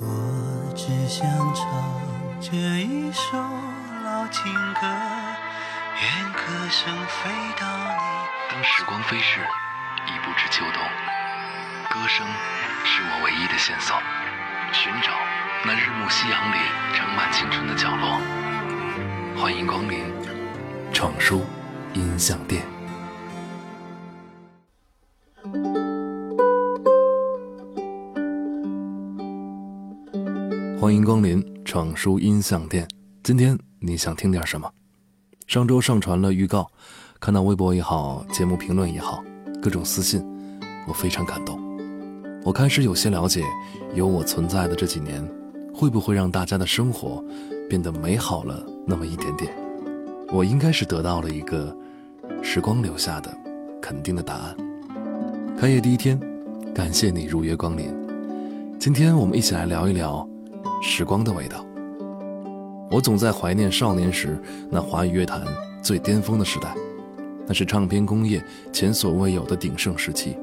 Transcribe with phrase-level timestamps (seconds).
[0.00, 1.64] 我只想唱
[2.40, 3.38] 这一首
[4.04, 4.80] 老情歌，
[6.00, 7.94] 愿歌声飞到你。
[8.50, 9.40] 当时光飞逝，
[10.08, 10.82] 已不知秋冬。
[11.90, 12.26] 歌声
[12.84, 13.96] 是我唯一的线索，
[14.72, 15.12] 寻找
[15.64, 16.56] 那日暮夕阳里
[16.92, 18.20] 盛满青春的角落。
[19.40, 20.12] 欢迎光临
[20.92, 21.44] 闯书
[21.92, 22.73] 音像店。
[30.76, 32.86] 欢迎光临闯书音像店。
[33.22, 34.68] 今天你想听点什么？
[35.46, 36.68] 上周上传了预告，
[37.20, 39.22] 看到微博也好，节目评论也好，
[39.62, 40.22] 各种私信，
[40.86, 41.58] 我非常感动。
[42.44, 43.44] 我开始有些了解，
[43.94, 45.26] 有我存在的这几年，
[45.72, 47.24] 会不会让大家的生活
[47.68, 49.50] 变得美好了那么一点点？
[50.32, 51.74] 我应该是得到了一个
[52.42, 53.32] 时光留下的
[53.80, 54.56] 肯定的答案。
[55.56, 56.20] 开业第一天，
[56.74, 57.94] 感谢你如约光临。
[58.78, 60.28] 今天我们一起来聊一聊。
[60.86, 61.64] 时光的味道，
[62.90, 64.38] 我总在怀念少年时
[64.70, 65.42] 那华语乐坛
[65.82, 66.74] 最巅峰的时代，
[67.46, 70.36] 那是唱片工业前所未有的鼎盛时期，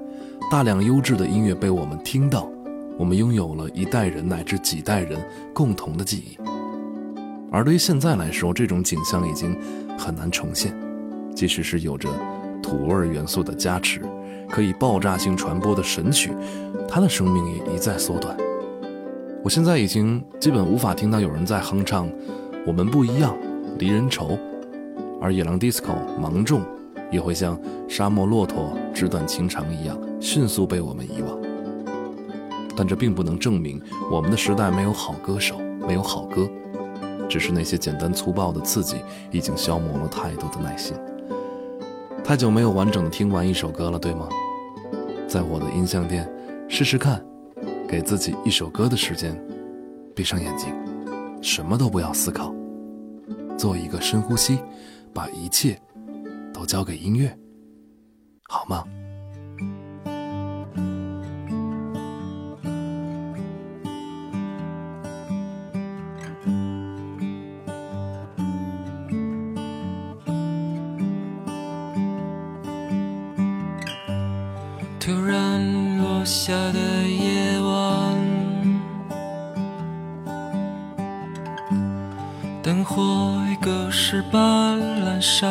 [0.49, 2.49] 大量优质的音乐被我们听到，
[2.97, 6.35] 我们拥有了一代人乃至几代人共同的记忆。
[7.51, 9.55] 而对于现在来说，这种景象已经
[9.95, 10.75] 很难重现，
[11.35, 12.09] 即使是有着
[12.63, 14.01] 土味元素的加持，
[14.49, 16.31] 可以爆炸性传播的神曲，
[16.89, 18.35] 它的生命也一再缩短。
[19.43, 22.07] 我现在已经基本无法听到有人在哼唱
[22.65, 23.35] 《我们不一样》
[23.79, 24.27] 《离人愁》，
[25.19, 26.61] 而野狼 disco 芒种
[27.09, 31.39] 也会像沙漠骆驼纸短情长一样迅速被我们遗忘。
[32.75, 36.47] 但这并不能证明我们的时代没有好歌手，没有好歌，
[37.27, 38.97] 只是那些简单粗暴的刺激
[39.31, 40.95] 已经消磨了太多的耐心。
[42.23, 44.29] 太久没有完整的听完一首歌了，对吗？
[45.27, 46.31] 在我的音像店
[46.67, 47.19] 试试看。
[47.91, 49.37] 给自己一首歌的时间，
[50.15, 50.73] 闭上眼睛，
[51.43, 52.55] 什么都不要思考，
[53.57, 54.59] 做一个深呼吸，
[55.13, 55.77] 把一切
[56.53, 57.37] 都交给音乐，
[58.47, 58.85] 好吗？
[83.49, 85.49] 一个世般阑珊。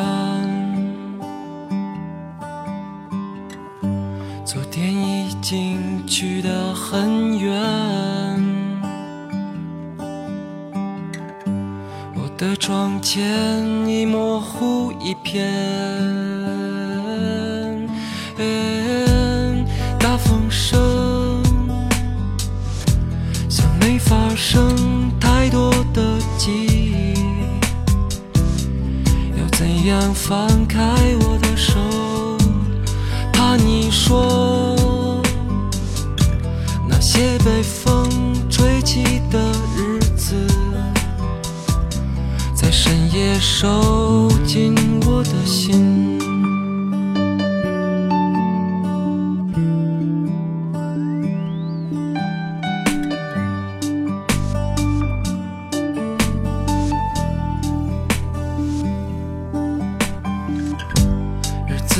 [4.45, 7.53] 昨天已经去得很远，
[12.15, 13.17] 我的窗前
[13.87, 16.20] 已模糊一片。
[29.61, 30.79] 怎样放开
[31.19, 31.77] 我的手，
[33.31, 35.21] 怕你说
[36.89, 38.09] 那些被风
[38.49, 39.39] 吹起的
[39.77, 40.33] 日子，
[42.55, 44.73] 在深夜收紧
[45.05, 46.20] 我的心。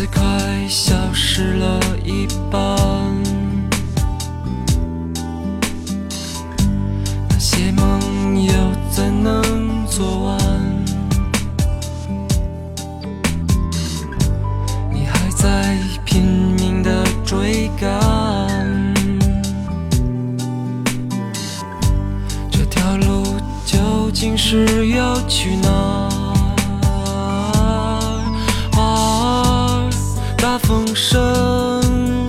[0.01, 2.59] 太快消失了一半，
[7.29, 8.51] 那些梦又
[8.89, 10.39] 怎能做完？
[14.91, 16.23] 你还在拼
[16.59, 17.91] 命的追赶。
[22.49, 23.35] 这条路
[23.67, 25.60] 究竟是要去哪？
[30.71, 32.25] 风声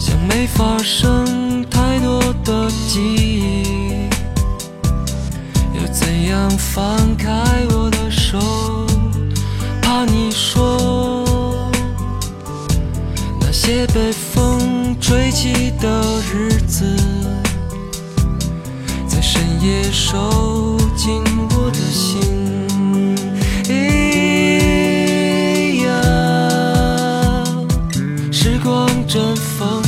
[0.00, 4.08] 像没发生太多的记忆，
[5.78, 7.30] 要怎样放开
[7.70, 8.36] 我的手？
[9.80, 11.70] 怕你说
[13.40, 16.02] 那些被风吹起的
[16.34, 16.96] 日子。
[19.64, 20.51] 也收进
[29.12, 29.81] 阵风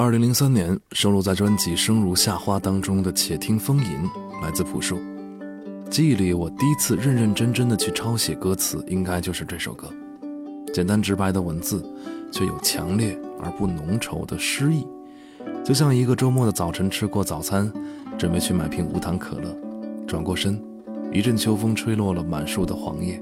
[0.00, 3.84] 二零零三年收录在专辑《生如夏花》当中的《且听风吟》，
[4.40, 4.96] 来自朴树。
[5.90, 9.88] 记忆里，我第一次认认真真的去抄写歌词，应该就是这首歌。
[10.72, 11.84] 简单直白的文字，
[12.30, 14.86] 却有强烈而不浓稠的诗意，
[15.64, 17.68] 就像一个周末的早晨，吃过早餐，
[18.16, 19.52] 准备去买瓶无糖可乐，
[20.06, 20.62] 转过身，
[21.12, 23.20] 一阵秋风吹落了满树的黄叶，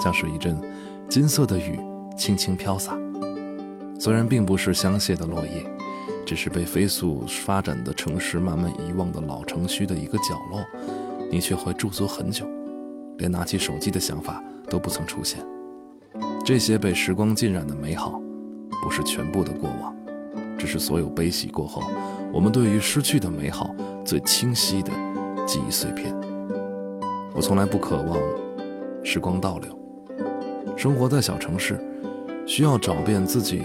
[0.00, 0.56] 像是一阵
[1.08, 1.76] 金色的雨，
[2.16, 2.96] 轻轻飘洒。
[3.98, 5.73] 虽然并不是香榭的落叶。
[6.24, 10.64] 只是被飞速发展的城市慢慢遗忘的老城区的一个角落，
[11.30, 12.46] 你却会驻足很久，
[13.18, 15.44] 连拿起手机的想法都不曾出现。
[16.44, 18.20] 这些被时光浸染的美好，
[18.82, 19.94] 不是全部的过往，
[20.58, 21.82] 只是所有悲喜过后，
[22.32, 23.74] 我们对于失去的美好
[24.04, 24.90] 最清晰的
[25.46, 26.14] 记忆碎片。
[27.34, 28.18] 我从来不渴望
[29.02, 29.78] 时光倒流，
[30.76, 31.78] 生活在小城市，
[32.46, 33.62] 需要找遍自己。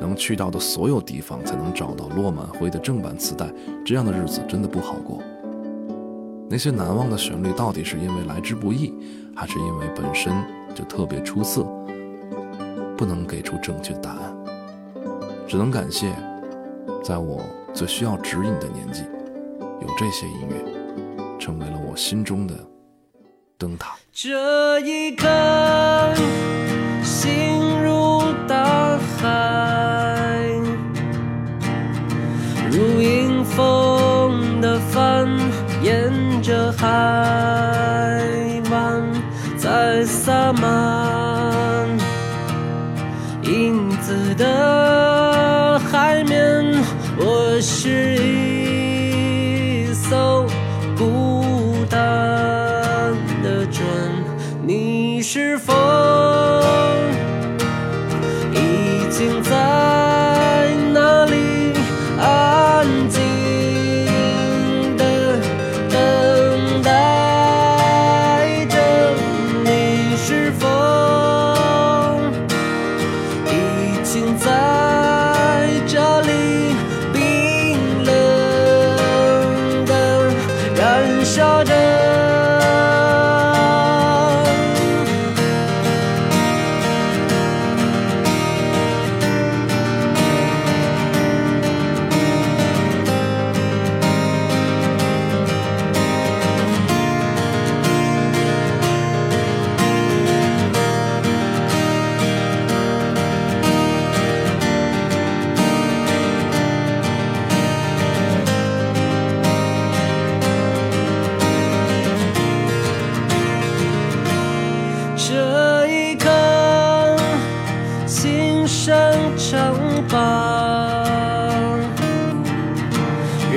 [0.00, 3.46] 能去到的所有地方，才能找到落满灰的正版磁带。
[3.84, 5.22] 这样的日子真的不好过。
[6.48, 8.94] 那些难忘的旋律，到底是因为来之不易，
[9.34, 10.32] 还是因为本身
[10.74, 11.66] 就特别出色？
[12.96, 14.34] 不能给出正确答案，
[15.46, 16.14] 只能感谢，
[17.04, 17.42] 在我
[17.74, 19.02] 最需要指引的年纪，
[19.82, 20.56] 有这些音乐，
[21.38, 22.54] 成为了我心中的
[23.58, 23.96] 灯塔。
[24.12, 25.26] 这一刻，
[27.02, 29.15] 心如大海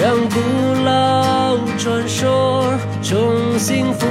[0.01, 0.39] 让古
[0.85, 4.07] 老传说重新复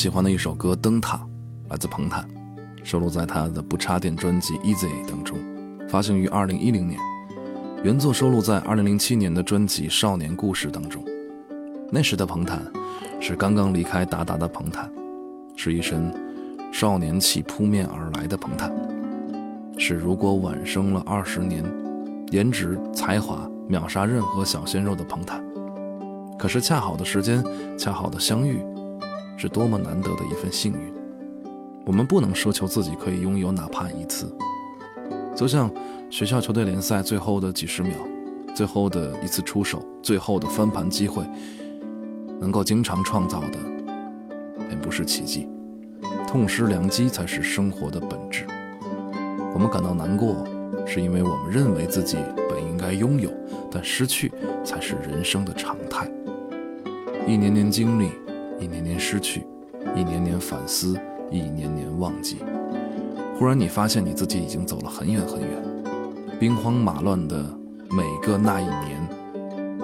[0.00, 1.18] 喜欢的一首歌《灯塔》，
[1.68, 2.26] 来自彭坦，
[2.82, 5.36] 收录在他的不插电专辑《Easy》当中，
[5.90, 6.98] 发行于二零一零年。
[7.84, 11.04] 原作收录在二零零七年的专辑《少年故事》当中。
[11.92, 12.62] 那时的彭坦，
[13.20, 14.90] 是刚刚离开达达的彭坦，
[15.54, 16.10] 是一身
[16.72, 18.72] 少年气扑面而来的彭坦，
[19.76, 21.62] 是如果晚生了二十年，
[22.30, 25.44] 颜值才华秒杀任何小鲜肉的彭坦。
[26.38, 27.44] 可是恰好的时间，
[27.76, 28.64] 恰好的相遇，
[29.40, 30.92] 是多么难得的一份幸运。
[31.86, 34.30] 我们不能奢求自己可以拥有哪怕一次，
[35.34, 35.70] 就像。
[36.10, 37.92] 学校球队联赛最后的几十秒，
[38.52, 41.22] 最后的一次出手，最后的翻盘机会，
[42.40, 43.58] 能够经常创造的，
[44.66, 45.48] 便不是奇迹，
[46.26, 48.44] 痛失良机才是生活的本质。
[49.54, 50.44] 我们感到难过，
[50.84, 52.16] 是因为我们认为自己
[52.48, 53.30] 本应该拥有，
[53.70, 54.32] 但失去
[54.64, 56.10] 才是人生的常态。
[57.24, 58.10] 一年年经历，
[58.60, 59.46] 一年年失去，
[59.96, 60.94] 一年年反思，
[61.30, 62.36] 一年年忘记。
[63.38, 65.48] 忽然，你发现你自己已经走了很远很远。
[66.38, 67.42] 兵荒马乱的
[67.90, 69.08] 每个那一年，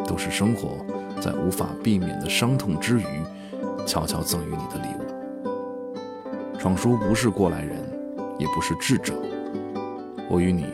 [0.06, 0.76] 都是生活
[1.21, 6.59] 在无法避免的伤痛之余，悄悄赠予你的礼物。
[6.59, 7.78] 闯叔不是过来人，
[8.38, 9.14] 也不是智者，
[10.28, 10.66] 我与你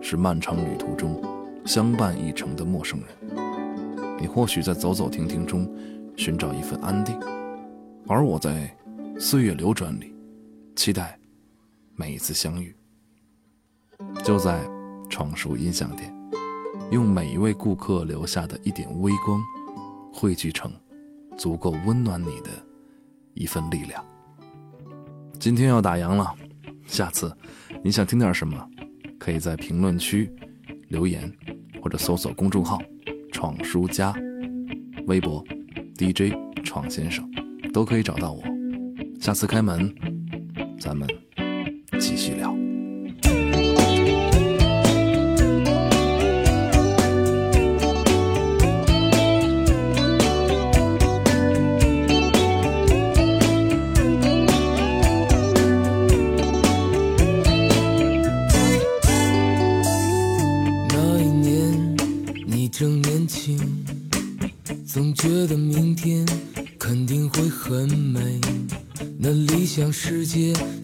[0.00, 1.20] 是漫长旅途中
[1.66, 3.36] 相伴一程的陌生人。
[4.18, 5.68] 你或许在走走停停中
[6.16, 7.18] 寻找一份安定，
[8.06, 8.74] 而我在
[9.18, 10.14] 岁月流转里
[10.76, 11.18] 期待
[11.94, 12.74] 每一次相遇。
[14.24, 14.60] 就在。
[15.10, 16.10] 闯书音像店，
[16.90, 19.42] 用每一位顾客留下的一点微光，
[20.10, 20.72] 汇聚成
[21.36, 22.48] 足够温暖你的
[23.34, 24.02] 一份力量。
[25.38, 26.34] 今天要打烊了，
[26.86, 27.30] 下次
[27.84, 28.66] 你想听点什么，
[29.18, 30.34] 可以在评论区
[30.88, 31.30] 留言，
[31.82, 32.80] 或者搜索公众号
[33.30, 34.14] “闯书家”，
[35.06, 35.44] 微博
[35.98, 37.30] DJ 闯先生，
[37.72, 38.42] 都可以找到我。
[39.20, 39.94] 下次开门，
[40.78, 41.08] 咱们
[41.98, 42.61] 继续聊。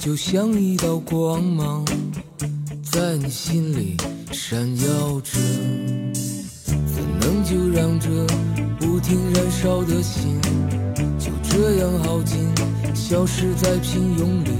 [0.08, 1.84] 就像一道光芒，
[2.82, 3.94] 在你心里
[4.32, 5.32] 闪耀着。
[6.64, 8.08] 怎能就让这
[8.78, 10.40] 不停燃烧的心
[11.18, 12.38] 就这样耗尽，
[12.94, 14.52] 消失在平庸里？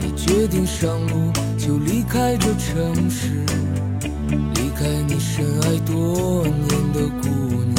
[0.00, 3.44] 你决定上路，就离开这城市，
[4.30, 7.28] 离开你深爱多年的姑
[7.74, 7.75] 娘。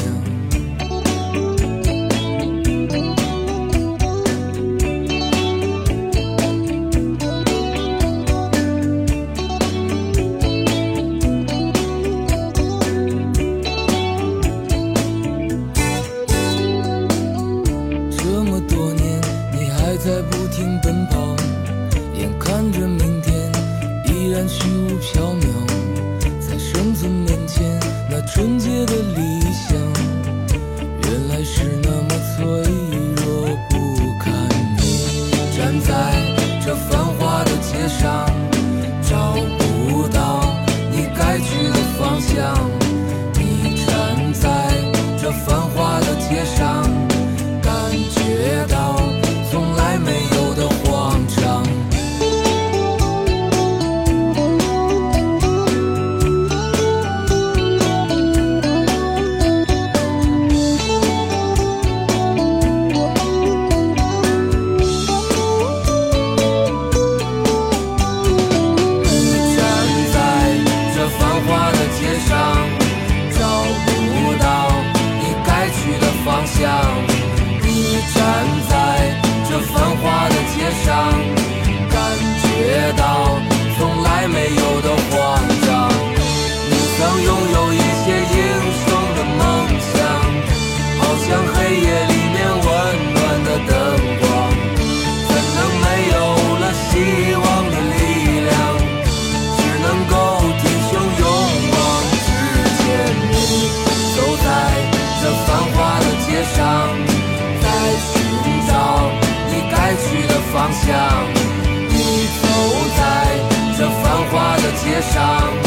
[114.77, 115.66] 街上